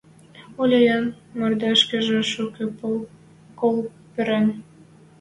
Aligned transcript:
Оляйын 0.61 1.05
мордашкыжы 1.37 2.19
шукы 2.31 2.65
кол 3.59 3.77
пырен... 4.13 4.45